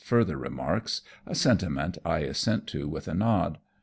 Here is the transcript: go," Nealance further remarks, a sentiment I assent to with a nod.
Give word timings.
go," 0.01 0.05
Nealance 0.05 0.13
further 0.13 0.37
remarks, 0.37 1.01
a 1.27 1.35
sentiment 1.35 1.99
I 2.03 2.21
assent 2.21 2.65
to 2.69 2.87
with 2.87 3.07
a 3.07 3.13
nod. 3.13 3.59